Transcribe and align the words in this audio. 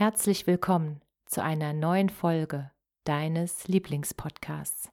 Herzlich 0.00 0.46
willkommen 0.46 1.02
zu 1.26 1.42
einer 1.42 1.74
neuen 1.74 2.08
Folge 2.08 2.70
deines 3.04 3.68
Lieblingspodcasts. 3.68 4.90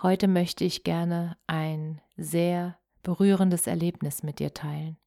Heute 0.00 0.28
möchte 0.28 0.62
ich 0.62 0.84
gerne 0.84 1.36
ein 1.48 2.00
sehr 2.16 2.78
berührendes 3.02 3.66
Erlebnis 3.66 4.22
mit 4.22 4.38
dir 4.38 4.54
teilen. 4.54 4.98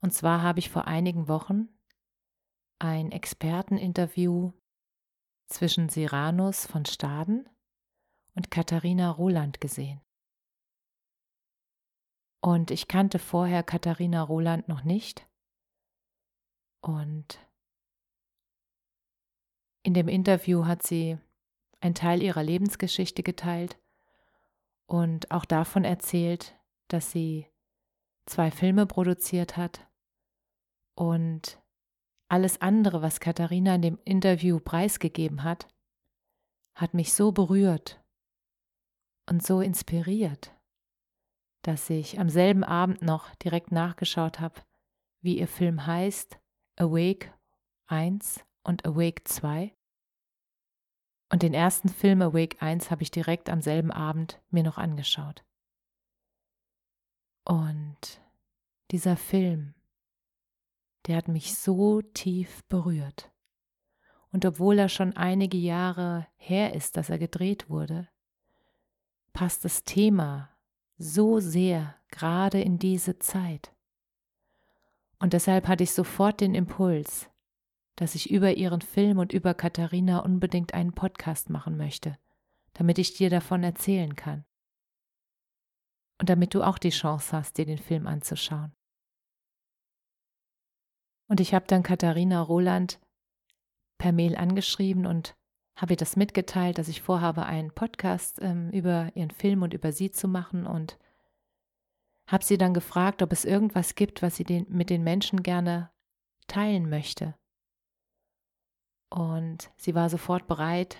Und 0.00 0.14
zwar 0.14 0.40
habe 0.40 0.60
ich 0.60 0.70
vor 0.70 0.86
einigen 0.86 1.28
Wochen 1.28 1.68
ein 2.78 3.12
Experteninterview 3.12 4.52
zwischen 5.48 5.90
Siranus 5.90 6.64
von 6.64 6.86
Staden 6.86 7.46
und 8.34 8.50
Katharina 8.50 9.10
Roland 9.10 9.60
gesehen. 9.60 10.00
Und 12.40 12.70
ich 12.70 12.88
kannte 12.88 13.18
vorher 13.18 13.62
Katharina 13.62 14.22
Roland 14.22 14.68
noch 14.68 14.84
nicht 14.84 15.28
und 16.84 17.40
in 19.82 19.94
dem 19.94 20.06
Interview 20.06 20.66
hat 20.66 20.82
sie 20.82 21.18
einen 21.80 21.94
Teil 21.94 22.22
ihrer 22.22 22.42
Lebensgeschichte 22.42 23.22
geteilt 23.22 23.78
und 24.86 25.30
auch 25.30 25.46
davon 25.46 25.84
erzählt, 25.84 26.54
dass 26.88 27.10
sie 27.10 27.46
zwei 28.26 28.50
Filme 28.50 28.84
produziert 28.84 29.56
hat 29.56 29.88
und 30.94 31.58
alles 32.28 32.60
andere, 32.60 33.00
was 33.00 33.18
Katharina 33.18 33.76
in 33.76 33.82
dem 33.82 33.98
Interview 34.04 34.60
preisgegeben 34.60 35.42
hat, 35.42 35.68
hat 36.74 36.92
mich 36.92 37.14
so 37.14 37.32
berührt 37.32 38.02
und 39.26 39.42
so 39.42 39.62
inspiriert, 39.62 40.54
dass 41.62 41.88
ich 41.88 42.20
am 42.20 42.28
selben 42.28 42.62
Abend 42.62 43.00
noch 43.00 43.34
direkt 43.36 43.72
nachgeschaut 43.72 44.40
habe, 44.40 44.60
wie 45.22 45.38
ihr 45.38 45.48
Film 45.48 45.86
heißt 45.86 46.38
Awake 46.76 47.32
1 47.86 48.44
und 48.62 48.84
Awake 48.84 49.22
2. 49.24 49.74
Und 51.30 51.42
den 51.42 51.54
ersten 51.54 51.88
Film 51.88 52.22
Awake 52.22 52.60
1 52.60 52.90
habe 52.90 53.02
ich 53.02 53.10
direkt 53.10 53.48
am 53.50 53.60
selben 53.60 53.90
Abend 53.90 54.40
mir 54.50 54.62
noch 54.62 54.78
angeschaut. 54.78 55.44
Und 57.44 58.20
dieser 58.90 59.16
Film, 59.16 59.74
der 61.06 61.16
hat 61.16 61.28
mich 61.28 61.56
so 61.56 62.02
tief 62.02 62.64
berührt. 62.64 63.30
Und 64.32 64.44
obwohl 64.44 64.78
er 64.78 64.88
schon 64.88 65.16
einige 65.16 65.58
Jahre 65.58 66.26
her 66.36 66.74
ist, 66.74 66.96
dass 66.96 67.10
er 67.10 67.18
gedreht 67.18 67.68
wurde, 67.70 68.08
passt 69.32 69.64
das 69.64 69.84
Thema 69.84 70.50
so 70.96 71.40
sehr 71.40 71.96
gerade 72.08 72.60
in 72.60 72.78
diese 72.78 73.18
Zeit. 73.18 73.73
Und 75.18 75.32
deshalb 75.32 75.68
hatte 75.68 75.84
ich 75.84 75.92
sofort 75.92 76.40
den 76.40 76.54
Impuls, 76.54 77.30
dass 77.96 78.14
ich 78.14 78.30
über 78.30 78.54
ihren 78.54 78.80
Film 78.80 79.18
und 79.18 79.32
über 79.32 79.54
Katharina 79.54 80.20
unbedingt 80.20 80.74
einen 80.74 80.92
Podcast 80.92 81.50
machen 81.50 81.76
möchte, 81.76 82.18
damit 82.74 82.98
ich 82.98 83.14
dir 83.14 83.30
davon 83.30 83.62
erzählen 83.62 84.16
kann. 84.16 84.44
Und 86.20 86.28
damit 86.28 86.54
du 86.54 86.62
auch 86.62 86.78
die 86.78 86.90
Chance 86.90 87.36
hast, 87.36 87.58
dir 87.58 87.66
den 87.66 87.78
Film 87.78 88.06
anzuschauen. 88.06 88.72
Und 91.28 91.40
ich 91.40 91.54
habe 91.54 91.66
dann 91.66 91.82
Katharina 91.82 92.40
Roland 92.40 93.00
per 93.98 94.12
Mail 94.12 94.36
angeschrieben 94.36 95.06
und 95.06 95.36
habe 95.76 95.94
ihr 95.94 95.96
das 95.96 96.16
mitgeteilt, 96.16 96.78
dass 96.78 96.88
ich 96.88 97.02
vorhabe, 97.02 97.46
einen 97.46 97.72
Podcast 97.72 98.38
ähm, 98.40 98.70
über 98.70 99.10
ihren 99.14 99.30
Film 99.30 99.62
und 99.62 99.74
über 99.74 99.92
sie 99.92 100.10
zu 100.10 100.28
machen 100.28 100.66
und 100.66 100.98
habe 102.26 102.44
sie 102.44 102.58
dann 102.58 102.74
gefragt, 102.74 103.22
ob 103.22 103.32
es 103.32 103.44
irgendwas 103.44 103.94
gibt, 103.94 104.22
was 104.22 104.36
sie 104.36 104.44
den, 104.44 104.66
mit 104.68 104.90
den 104.90 105.02
Menschen 105.02 105.42
gerne 105.42 105.90
teilen 106.46 106.88
möchte. 106.88 107.34
Und 109.10 109.70
sie 109.76 109.94
war 109.94 110.10
sofort 110.10 110.46
bereit, 110.46 110.96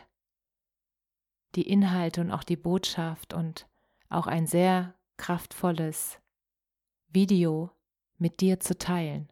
die 1.54 1.68
Inhalte 1.68 2.20
und 2.20 2.30
auch 2.30 2.44
die 2.44 2.56
Botschaft 2.56 3.34
und 3.34 3.68
auch 4.08 4.26
ein 4.26 4.46
sehr 4.46 4.94
kraftvolles 5.16 6.18
Video 7.08 7.70
mit 8.18 8.40
dir 8.40 8.60
zu 8.60 8.76
teilen. 8.76 9.30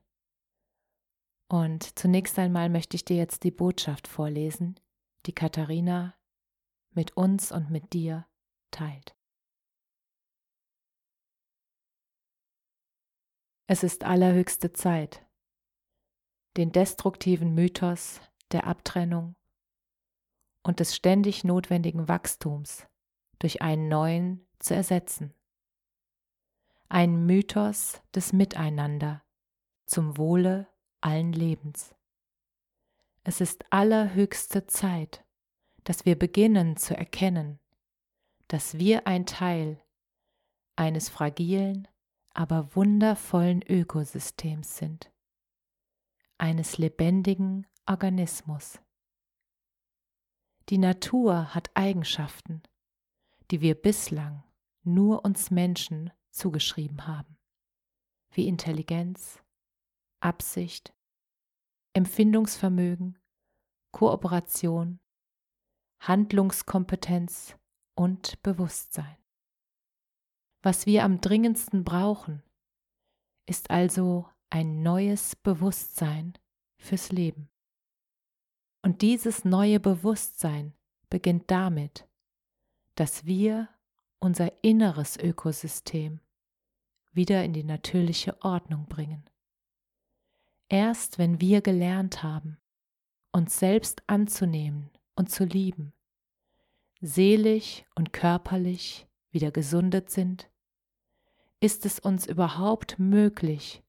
Und 1.48 1.98
zunächst 1.98 2.38
einmal 2.38 2.70
möchte 2.70 2.96
ich 2.96 3.04
dir 3.04 3.16
jetzt 3.16 3.44
die 3.44 3.50
Botschaft 3.50 4.08
vorlesen, 4.08 4.80
die 5.26 5.34
Katharina 5.34 6.14
mit 6.92 7.16
uns 7.16 7.52
und 7.52 7.70
mit 7.70 7.92
dir 7.92 8.26
teilt. 8.70 9.14
Es 13.72 13.82
ist 13.82 14.04
allerhöchste 14.04 14.74
Zeit, 14.74 15.26
den 16.58 16.72
destruktiven 16.72 17.54
Mythos 17.54 18.20
der 18.50 18.66
Abtrennung 18.66 19.34
und 20.62 20.78
des 20.78 20.94
ständig 20.94 21.42
notwendigen 21.42 22.06
Wachstums 22.06 22.86
durch 23.38 23.62
einen 23.62 23.88
neuen 23.88 24.46
zu 24.58 24.74
ersetzen. 24.74 25.32
Ein 26.90 27.24
Mythos 27.24 28.02
des 28.14 28.34
Miteinander 28.34 29.24
zum 29.86 30.18
Wohle 30.18 30.68
allen 31.00 31.32
Lebens. 31.32 31.94
Es 33.24 33.40
ist 33.40 33.64
allerhöchste 33.72 34.66
Zeit, 34.66 35.24
dass 35.84 36.04
wir 36.04 36.18
beginnen 36.18 36.76
zu 36.76 36.94
erkennen, 36.94 37.58
dass 38.48 38.76
wir 38.76 39.06
ein 39.06 39.24
Teil 39.24 39.82
eines 40.76 41.08
fragilen, 41.08 41.88
aber 42.34 42.74
wundervollen 42.74 43.62
Ökosystems 43.62 44.76
sind, 44.76 45.12
eines 46.38 46.78
lebendigen 46.78 47.66
Organismus. 47.86 48.80
Die 50.68 50.78
Natur 50.78 51.54
hat 51.54 51.70
Eigenschaften, 51.74 52.62
die 53.50 53.60
wir 53.60 53.74
bislang 53.74 54.44
nur 54.82 55.24
uns 55.24 55.50
Menschen 55.50 56.10
zugeschrieben 56.30 57.06
haben, 57.06 57.36
wie 58.30 58.48
Intelligenz, 58.48 59.42
Absicht, 60.20 60.94
Empfindungsvermögen, 61.92 63.18
Kooperation, 63.90 65.00
Handlungskompetenz 66.00 67.56
und 67.94 68.42
Bewusstsein. 68.42 69.21
Was 70.62 70.86
wir 70.86 71.04
am 71.04 71.20
dringendsten 71.20 71.82
brauchen, 71.82 72.42
ist 73.46 73.70
also 73.70 74.28
ein 74.48 74.82
neues 74.82 75.34
Bewusstsein 75.34 76.34
fürs 76.78 77.10
Leben. 77.10 77.48
Und 78.82 79.02
dieses 79.02 79.44
neue 79.44 79.80
Bewusstsein 79.80 80.74
beginnt 81.10 81.50
damit, 81.50 82.08
dass 82.94 83.26
wir 83.26 83.68
unser 84.20 84.62
inneres 84.62 85.16
Ökosystem 85.16 86.20
wieder 87.12 87.44
in 87.44 87.52
die 87.52 87.64
natürliche 87.64 88.40
Ordnung 88.42 88.86
bringen. 88.86 89.28
Erst 90.68 91.18
wenn 91.18 91.40
wir 91.40 91.60
gelernt 91.60 92.22
haben, 92.22 92.58
uns 93.32 93.58
selbst 93.58 94.02
anzunehmen 94.06 94.90
und 95.16 95.30
zu 95.30 95.44
lieben, 95.44 95.92
seelisch 97.00 97.84
und 97.94 98.12
körperlich 98.12 99.06
wieder 99.30 99.50
gesundet 99.50 100.10
sind, 100.10 100.48
ist 101.62 101.86
es 101.86 101.98
uns 101.98 102.26
überhaupt 102.26 102.98
möglich, 102.98 103.82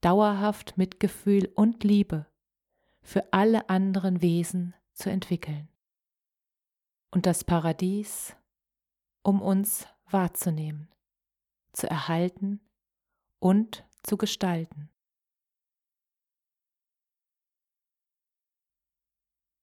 dauerhaft 0.00 0.76
Mitgefühl 0.76 1.50
und 1.54 1.84
Liebe 1.84 2.26
für 3.02 3.32
alle 3.32 3.68
anderen 3.68 4.20
Wesen 4.20 4.74
zu 4.92 5.10
entwickeln 5.10 5.68
und 7.10 7.26
das 7.26 7.44
Paradies 7.44 8.36
um 9.22 9.42
uns 9.42 9.86
wahrzunehmen, 10.10 10.88
zu 11.72 11.88
erhalten 11.88 12.60
und 13.40 13.84
zu 14.04 14.16
gestalten. 14.16 14.90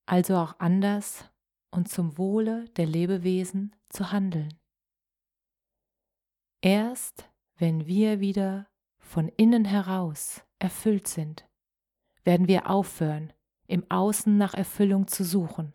also 0.05 0.37
auch 0.37 0.59
anders 0.59 1.25
und 1.71 1.89
zum 1.89 2.17
Wohle 2.17 2.65
der 2.75 2.85
Lebewesen 2.85 3.75
zu 3.89 4.11
handeln. 4.11 4.53
Erst 6.61 7.29
wenn 7.55 7.85
wir 7.85 8.19
wieder 8.19 8.67
von 8.97 9.27
innen 9.29 9.65
heraus 9.65 10.43
erfüllt 10.59 11.07
sind, 11.07 11.47
werden 12.23 12.47
wir 12.47 12.69
aufhören, 12.69 13.33
im 13.67 13.89
Außen 13.89 14.37
nach 14.37 14.53
Erfüllung 14.53 15.07
zu 15.07 15.23
suchen 15.23 15.73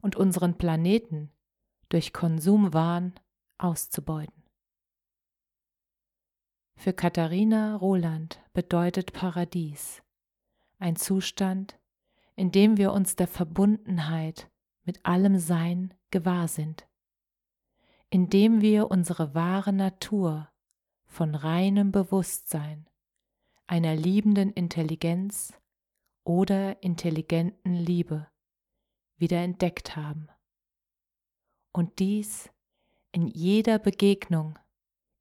und 0.00 0.16
unseren 0.16 0.58
Planeten 0.58 1.32
durch 1.88 2.12
Konsumwahn 2.12 3.14
auszubeuten. 3.58 4.44
Für 6.76 6.92
Katharina 6.92 7.76
Roland 7.76 8.42
bedeutet 8.52 9.12
Paradies 9.12 10.02
ein 10.78 10.96
Zustand, 10.96 11.78
in 12.34 12.52
dem 12.52 12.76
wir 12.76 12.92
uns 12.92 13.16
der 13.16 13.28
Verbundenheit 13.28 14.50
mit 14.84 15.04
allem 15.06 15.38
Sein 15.38 15.94
gewahr 16.10 16.48
sind, 16.48 16.86
in 18.10 18.28
dem 18.28 18.60
wir 18.60 18.90
unsere 18.90 19.34
wahre 19.34 19.72
Natur 19.72 20.50
von 21.16 21.34
reinem 21.34 21.92
Bewusstsein, 21.92 22.86
einer 23.66 23.96
liebenden 23.96 24.52
Intelligenz 24.52 25.54
oder 26.24 26.82
intelligenten 26.82 27.72
Liebe 27.72 28.28
wieder 29.16 29.38
entdeckt 29.38 29.96
haben. 29.96 30.28
Und 31.72 32.00
dies 32.00 32.50
in 33.12 33.28
jeder 33.28 33.78
Begegnung 33.78 34.58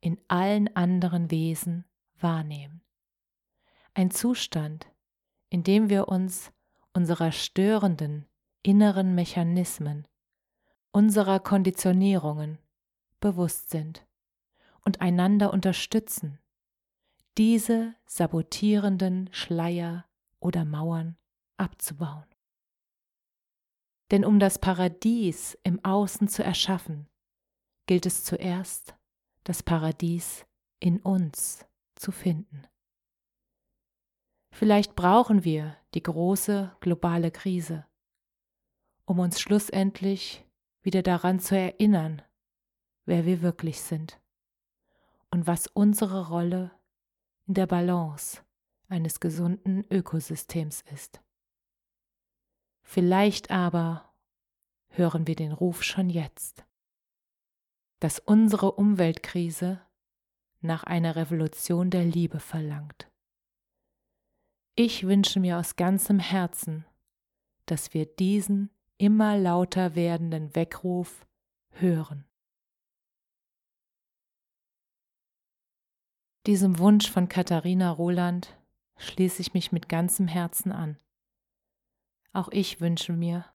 in 0.01 0.19
allen 0.27 0.68
anderen 0.75 1.31
Wesen 1.31 1.86
wahrnehmen. 2.19 2.81
Ein 3.94 4.12
Zustand, 4.12 4.92
in 5.50 5.63
dem 5.63 5.88
wir 5.88 6.09
uns 6.09 6.51
unserer 6.92 7.31
störenden 7.31 8.27
inneren 8.63 9.15
Mechanismen, 9.15 10.06
unserer 10.92 11.39
Konditionierungen 11.39 12.57
bewusst 13.21 13.69
sind 13.69 14.06
und 14.86 15.02
einander 15.02 15.52
unterstützen, 15.52 16.40
diese 17.38 17.96
sabotierenden 18.06 19.30
Schleier 19.34 20.06
oder 20.40 20.64
Mauern 20.64 21.18
abzubauen. 21.58 22.26
Denn 24.12 24.24
um 24.24 24.40
das 24.40 24.60
Paradies 24.60 25.58
im 25.64 25.84
Außen 25.84 26.28
zu 26.28 26.44
erschaffen, 26.44 27.10
gilt 27.88 28.06
es 28.06 28.24
zuerst, 28.24 28.96
das 29.44 29.64
Paradies 29.64 30.46
in 30.80 31.00
uns 31.00 31.66
zu 31.96 32.12
finden. 32.12 32.68
Vielleicht 34.52 34.96
brauchen 34.96 35.44
wir 35.44 35.76
die 35.94 36.04
große 36.04 36.76
globale 36.80 37.31
Krise, 37.31 37.86
um 39.06 39.20
uns 39.20 39.42
schlussendlich 39.42 40.46
wieder 40.81 41.02
daran 41.02 41.40
zu 41.40 41.58
erinnern, 41.58 42.22
wer 43.06 43.26
wir 43.26 43.42
wirklich 43.42 43.81
sind 43.81 44.22
und 45.36 45.48
was 45.48 45.68
unsere 45.68 46.30
Rolle 46.30 46.72
in 47.46 47.56
der 47.56 47.68
Balance 47.68 48.42
eines 48.88 49.20
gesunden 49.20 49.84
Ökosystems 49.92 50.82
ist. 50.94 51.22
Vielleicht 52.84 53.52
aber 53.52 54.14
hören 54.88 55.28
wir 55.28 55.36
den 55.36 55.52
Ruf 55.52 55.84
schon 55.84 56.10
jetzt, 56.10 56.66
dass 58.00 58.20
unsere 58.20 58.72
Umweltkrise 58.72 59.82
nach 60.62 60.86
einer 60.86 61.18
Revolution 61.18 61.90
der 61.90 62.06
Liebe 62.06 62.40
verlangt. 62.40 63.12
Ich 64.76 65.06
wünsche 65.06 65.42
mir 65.42 65.60
aus 65.60 65.76
ganzem 65.76 66.20
Herzen, 66.20 66.86
dass 67.66 67.94
wir 67.94 68.06
diesen 68.06 68.70
immer 68.98 69.38
lauter 69.38 69.96
werdenden 69.96 70.56
Weckruf 70.56 71.28
hören. 71.72 72.24
Diesem 76.45 76.77
Wunsch 76.77 77.09
von 77.09 77.27
Katharina 77.27 77.89
Roland 77.89 78.56
schließe 78.97 79.42
ich 79.42 79.56
mich 79.56 79.71
mit 79.71 79.89
ganzem 79.89 80.27
Herzen 80.27 80.71
an. 80.71 81.00
Auch 82.33 82.50
ich 82.50 82.80
wünsche 82.80 83.13
mir, 83.13 83.45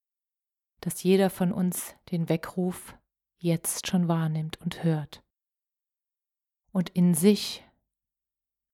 dass 0.81 1.05
jeder 1.05 1.31
von 1.31 1.53
uns 1.53 1.95
den 2.11 2.29
Weckruf 2.29 2.97
jetzt 3.39 3.87
schon 3.87 4.09
wahrnimmt 4.09 4.61
und 4.61 4.83
hört 4.83 5.23
und 6.73 6.91
in 6.91 7.15
sich 7.15 7.65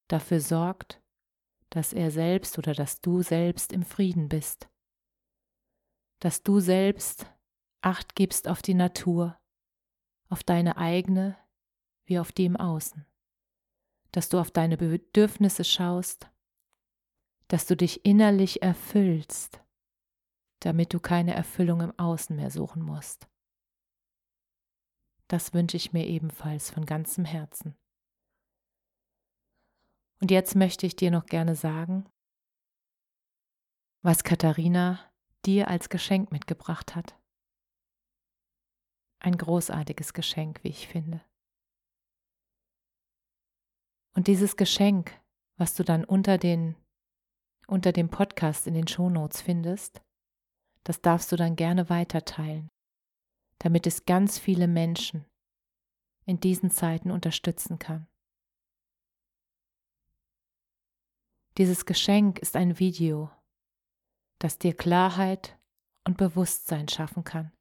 dafür 0.07 0.41
sorgt, 0.41 0.99
dass 1.69 1.93
er 1.93 2.09
selbst 2.09 2.57
oder 2.57 2.73
dass 2.73 3.01
du 3.01 3.21
selbst 3.21 3.71
im 3.71 3.83
Frieden 3.83 4.29
bist, 4.29 4.67
dass 6.19 6.41
du 6.41 6.59
selbst 6.59 7.31
Acht 7.81 8.15
gibst 8.15 8.47
auf 8.47 8.63
die 8.63 8.73
Natur, 8.73 9.39
auf 10.29 10.43
deine 10.43 10.77
eigene 10.77 11.37
wie 12.05 12.17
auf 12.17 12.31
die 12.31 12.45
im 12.45 12.57
Außen 12.57 13.06
dass 14.11 14.29
du 14.29 14.39
auf 14.39 14.51
deine 14.51 14.77
Bedürfnisse 14.77 15.63
schaust, 15.63 16.29
dass 17.47 17.65
du 17.65 17.75
dich 17.75 18.05
innerlich 18.05 18.61
erfüllst, 18.61 19.61
damit 20.59 20.93
du 20.93 20.99
keine 20.99 21.33
Erfüllung 21.33 21.81
im 21.81 21.97
Außen 21.97 22.35
mehr 22.35 22.51
suchen 22.51 22.81
musst. 22.81 23.27
Das 25.27 25.53
wünsche 25.53 25.77
ich 25.77 25.93
mir 25.93 26.07
ebenfalls 26.07 26.69
von 26.69 26.85
ganzem 26.85 27.25
Herzen. 27.25 27.77
Und 30.21 30.31
jetzt 30.31 30.55
möchte 30.55 30.85
ich 30.85 30.95
dir 30.95 31.11
noch 31.11 31.25
gerne 31.25 31.55
sagen, 31.55 32.09
was 34.01 34.23
Katharina 34.23 34.99
dir 35.45 35.67
als 35.67 35.89
Geschenk 35.89 36.31
mitgebracht 36.31 36.95
hat. 36.95 37.19
Ein 39.19 39.37
großartiges 39.37 40.13
Geschenk, 40.13 40.63
wie 40.63 40.69
ich 40.69 40.87
finde. 40.87 41.21
Und 44.17 44.25
dieses 44.25 44.55
Geschenk, 44.55 45.13
was 45.57 45.75
du 45.75 45.83
dann 45.83 46.03
unter, 46.03 46.39
den, 46.39 46.75
unter 47.67 47.91
dem 47.91 48.09
Podcast 48.09 48.65
in 48.65 48.73
den 48.73 48.87
Shownotes 48.87 49.41
findest, 49.41 50.01
das 50.83 51.01
darfst 51.01 51.31
du 51.31 51.35
dann 51.35 51.55
gerne 51.55 51.91
weiterteilen, 51.91 52.67
damit 53.59 53.85
es 53.85 54.05
ganz 54.05 54.39
viele 54.39 54.67
Menschen 54.67 55.27
in 56.25 56.39
diesen 56.39 56.71
Zeiten 56.71 57.11
unterstützen 57.11 57.77
kann. 57.77 58.07
Dieses 61.59 61.85
Geschenk 61.85 62.39
ist 62.39 62.55
ein 62.55 62.79
Video, 62.79 63.29
das 64.39 64.57
dir 64.57 64.75
Klarheit 64.75 65.59
und 66.05 66.17
Bewusstsein 66.17 66.87
schaffen 66.87 67.23
kann. 67.23 67.51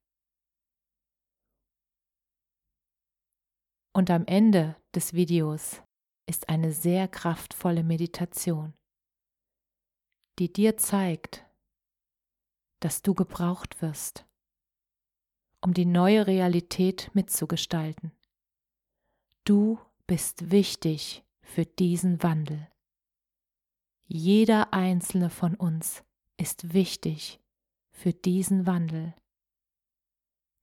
Und 3.92 4.10
am 4.10 4.24
Ende 4.24 4.74
des 4.94 5.12
Videos 5.12 5.82
ist 6.26 6.48
eine 6.48 6.72
sehr 6.72 7.08
kraftvolle 7.08 7.84
Meditation, 7.84 8.74
die 10.38 10.52
dir 10.52 10.76
zeigt, 10.76 11.44
dass 12.80 13.02
du 13.02 13.14
gebraucht 13.14 13.80
wirst, 13.80 14.26
um 15.60 15.72
die 15.72 15.86
neue 15.86 16.26
Realität 16.26 17.10
mitzugestalten. 17.14 18.12
Du 19.44 19.78
bist 20.06 20.50
wichtig 20.50 21.24
für 21.40 21.64
diesen 21.64 22.22
Wandel. 22.22 22.68
Jeder 24.08 24.72
einzelne 24.72 25.30
von 25.30 25.54
uns 25.54 26.04
ist 26.36 26.72
wichtig 26.72 27.40
für 27.90 28.12
diesen 28.12 28.66
Wandel. 28.66 29.14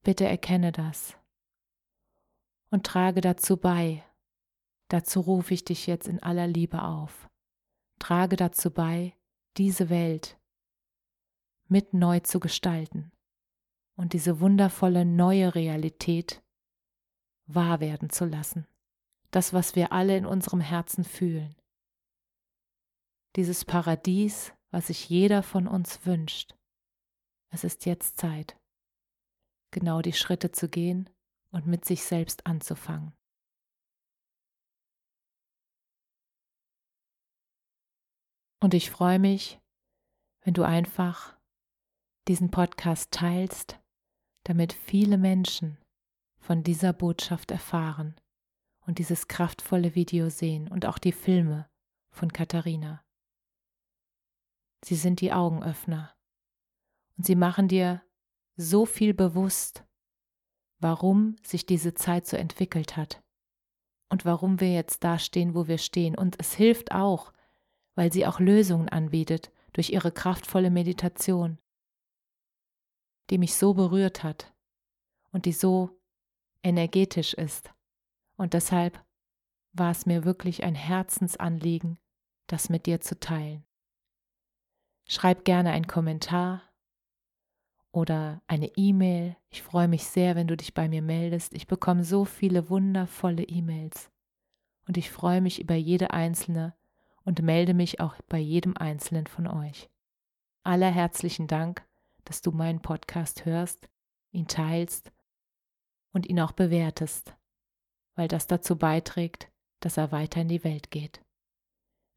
Bitte 0.03 0.25
erkenne 0.25 0.71
das 0.71 1.17
und 2.69 2.85
trage 2.85 3.21
dazu 3.21 3.57
bei, 3.57 4.03
Dazu 4.93 5.21
rufe 5.21 5.55
ich 5.55 5.65
dich 5.65 5.87
jetzt 5.87 6.07
in 6.07 6.21
aller 6.21 6.45
Liebe 6.45 6.83
auf. 6.83 7.27
Trage 7.97 8.35
dazu 8.35 8.69
bei, 8.69 9.17
diese 9.57 9.89
Welt 9.89 10.39
mit 11.67 11.95
neu 11.95 12.19
zu 12.19 12.39
gestalten 12.39 13.11
und 13.95 14.13
diese 14.13 14.39
wundervolle 14.39 15.03
neue 15.03 15.55
Realität 15.55 16.43
wahr 17.47 17.79
werden 17.79 18.11
zu 18.11 18.25
lassen. 18.25 18.67
Das, 19.31 19.51
was 19.51 19.75
wir 19.75 19.93
alle 19.93 20.15
in 20.15 20.27
unserem 20.27 20.61
Herzen 20.61 21.03
fühlen. 21.03 21.55
Dieses 23.35 23.65
Paradies, 23.65 24.53
was 24.69 24.87
sich 24.87 25.09
jeder 25.09 25.41
von 25.41 25.67
uns 25.67 26.05
wünscht. 26.05 26.53
Es 27.49 27.63
ist 27.63 27.87
jetzt 27.87 28.19
Zeit, 28.19 28.59
genau 29.71 30.03
die 30.03 30.13
Schritte 30.13 30.51
zu 30.51 30.69
gehen 30.69 31.09
und 31.49 31.65
mit 31.65 31.83
sich 31.83 32.03
selbst 32.03 32.45
anzufangen. 32.45 33.15
Und 38.63 38.73
ich 38.73 38.91
freue 38.91 39.19
mich, 39.19 39.59
wenn 40.45 40.53
du 40.53 40.63
einfach 40.63 41.35
diesen 42.29 42.49
Podcast 42.49 43.11
teilst, 43.11 43.77
damit 44.45 44.71
viele 44.71 45.17
Menschen 45.17 45.77
von 46.37 46.63
dieser 46.63 46.93
Botschaft 46.93 47.51
erfahren 47.51 48.15
und 48.85 48.99
dieses 48.99 49.27
kraftvolle 49.27 49.95
Video 49.95 50.29
sehen 50.29 50.69
und 50.69 50.85
auch 50.85 50.97
die 50.97 51.11
Filme 51.11 51.69
von 52.09 52.31
Katharina. 52.31 53.03
Sie 54.85 54.95
sind 54.95 55.19
die 55.19 55.33
Augenöffner 55.33 56.15
Und 57.17 57.25
sie 57.25 57.35
machen 57.35 57.67
dir 57.67 58.01
so 58.55 58.85
viel 58.85 59.13
bewusst, 59.13 59.83
warum 60.79 61.35
sich 61.43 61.65
diese 61.65 61.95
Zeit 61.95 62.27
so 62.27 62.37
entwickelt 62.37 62.95
hat 62.95 63.21
und 64.07 64.23
warum 64.23 64.61
wir 64.61 64.71
jetzt 64.73 65.03
da 65.03 65.19
stehen, 65.19 65.53
wo 65.53 65.67
wir 65.67 65.79
stehen. 65.79 66.17
Und 66.17 66.39
es 66.39 66.53
hilft 66.53 66.93
auch, 66.93 67.33
weil 67.95 68.11
sie 68.11 68.25
auch 68.25 68.39
Lösungen 68.39 68.89
anbietet 68.89 69.51
durch 69.73 69.89
ihre 69.91 70.11
kraftvolle 70.11 70.69
Meditation, 70.69 71.57
die 73.29 73.37
mich 73.37 73.55
so 73.55 73.73
berührt 73.73 74.23
hat 74.23 74.53
und 75.31 75.45
die 75.45 75.53
so 75.53 75.89
energetisch 76.63 77.33
ist. 77.33 77.71
Und 78.37 78.53
deshalb 78.53 79.03
war 79.73 79.91
es 79.91 80.05
mir 80.05 80.23
wirklich 80.23 80.63
ein 80.63 80.75
Herzensanliegen, 80.75 81.97
das 82.47 82.69
mit 82.69 82.85
dir 82.85 83.01
zu 83.01 83.19
teilen. 83.19 83.65
Schreib 85.05 85.45
gerne 85.45 85.71
einen 85.71 85.87
Kommentar 85.87 86.61
oder 87.91 88.41
eine 88.47 88.71
E-Mail. 88.75 89.35
Ich 89.49 89.61
freue 89.61 89.87
mich 89.87 90.05
sehr, 90.05 90.35
wenn 90.35 90.47
du 90.47 90.55
dich 90.55 90.73
bei 90.73 90.87
mir 90.87 91.01
meldest. 91.01 91.53
Ich 91.53 91.67
bekomme 91.67 92.03
so 92.03 92.25
viele 92.25 92.69
wundervolle 92.69 93.43
E-Mails 93.43 94.11
und 94.87 94.97
ich 94.97 95.11
freue 95.11 95.41
mich 95.41 95.59
über 95.61 95.75
jede 95.75 96.11
einzelne 96.11 96.73
und 97.25 97.41
melde 97.41 97.73
mich 97.73 97.99
auch 97.99 98.15
bei 98.27 98.37
jedem 98.37 98.75
einzelnen 98.77 99.27
von 99.27 99.47
euch. 99.47 99.89
Aller 100.63 100.91
herzlichen 100.91 101.47
Dank, 101.47 101.85
dass 102.25 102.41
du 102.41 102.51
meinen 102.51 102.81
Podcast 102.81 103.45
hörst, 103.45 103.89
ihn 104.31 104.47
teilst 104.47 105.11
und 106.13 106.27
ihn 106.27 106.39
auch 106.39 106.53
bewertest, 106.53 107.35
weil 108.15 108.27
das 108.27 108.47
dazu 108.47 108.77
beiträgt, 108.77 109.51
dass 109.79 109.97
er 109.97 110.11
weiter 110.11 110.41
in 110.41 110.47
die 110.47 110.63
Welt 110.63 110.91
geht. 110.91 111.21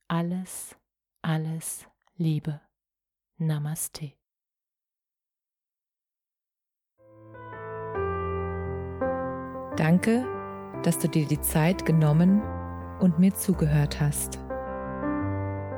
Alles, 0.08 0.76
alles 1.22 1.86
Liebe. 2.16 2.60
Namaste. 3.38 4.12
Danke, 9.76 10.24
dass 10.84 10.98
du 10.98 11.08
dir 11.08 11.26
die 11.26 11.40
Zeit 11.40 11.84
genommen 11.84 12.40
und 13.00 13.18
mir 13.18 13.34
zugehört 13.34 14.00
hast. 14.00 14.45